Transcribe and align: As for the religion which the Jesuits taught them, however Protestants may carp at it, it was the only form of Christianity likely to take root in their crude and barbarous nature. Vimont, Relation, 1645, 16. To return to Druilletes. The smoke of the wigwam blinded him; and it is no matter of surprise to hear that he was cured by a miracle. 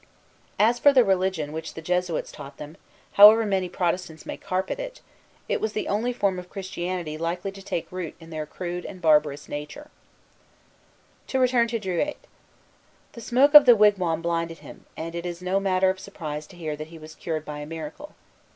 As 0.57 0.79
for 0.79 0.91
the 0.91 1.03
religion 1.03 1.51
which 1.51 1.75
the 1.75 1.81
Jesuits 1.83 2.31
taught 2.31 2.57
them, 2.57 2.75
however 3.11 3.69
Protestants 3.69 4.25
may 4.25 4.35
carp 4.35 4.71
at 4.71 4.79
it, 4.79 4.99
it 5.47 5.61
was 5.61 5.73
the 5.73 5.87
only 5.87 6.11
form 6.11 6.39
of 6.39 6.49
Christianity 6.49 7.19
likely 7.19 7.51
to 7.51 7.61
take 7.61 7.91
root 7.91 8.15
in 8.19 8.31
their 8.31 8.47
crude 8.47 8.83
and 8.83 8.99
barbarous 8.99 9.47
nature. 9.47 9.91
Vimont, 11.27 11.33
Relation, 11.35 11.37
1645, 11.37 11.37
16. 11.37 11.37
To 11.37 11.39
return 11.39 11.67
to 11.67 11.79
Druilletes. 11.79 12.27
The 13.11 13.21
smoke 13.21 13.53
of 13.53 13.65
the 13.67 13.75
wigwam 13.75 14.21
blinded 14.23 14.57
him; 14.65 14.85
and 14.97 15.13
it 15.13 15.27
is 15.27 15.39
no 15.43 15.59
matter 15.59 15.91
of 15.91 15.99
surprise 15.99 16.47
to 16.47 16.55
hear 16.57 16.75
that 16.75 16.87
he 16.87 16.97
was 16.97 17.13
cured 17.13 17.45
by 17.45 17.59
a 17.59 17.67
miracle. 17.67 18.15